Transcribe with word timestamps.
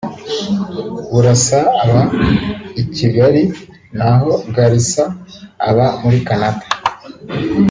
Burasa 1.11 1.59
aba 1.83 2.01
i 2.81 2.83
Kigali 2.95 3.43
na 3.97 4.09
ho 4.19 4.29
Gallican 4.55 5.11
aba 5.69 5.85
muri 6.01 6.17
Canada 6.27 6.65